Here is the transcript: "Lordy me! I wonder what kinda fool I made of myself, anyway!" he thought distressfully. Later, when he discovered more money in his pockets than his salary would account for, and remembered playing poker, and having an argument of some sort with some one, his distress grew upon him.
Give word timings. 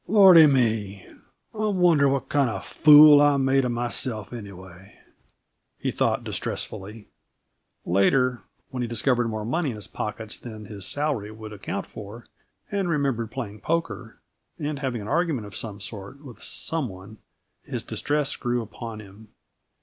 "Lordy 0.07 0.47
me! 0.47 1.05
I 1.53 1.65
wonder 1.67 2.09
what 2.09 2.27
kinda 2.27 2.59
fool 2.61 3.21
I 3.21 3.37
made 3.37 3.65
of 3.65 3.71
myself, 3.71 4.33
anyway!" 4.33 4.97
he 5.77 5.91
thought 5.91 6.23
distressfully. 6.23 7.07
Later, 7.85 8.41
when 8.71 8.81
he 8.81 8.87
discovered 8.87 9.27
more 9.27 9.45
money 9.45 9.69
in 9.69 9.75
his 9.75 9.85
pockets 9.85 10.39
than 10.39 10.65
his 10.65 10.87
salary 10.87 11.29
would 11.29 11.53
account 11.53 11.85
for, 11.85 12.25
and 12.71 12.89
remembered 12.89 13.29
playing 13.29 13.61
poker, 13.61 14.17
and 14.57 14.79
having 14.79 15.03
an 15.03 15.07
argument 15.07 15.45
of 15.45 15.55
some 15.55 15.79
sort 15.79 16.25
with 16.25 16.41
some 16.41 16.89
one, 16.89 17.19
his 17.61 17.83
distress 17.83 18.35
grew 18.35 18.63
upon 18.63 18.99
him. 19.01 19.27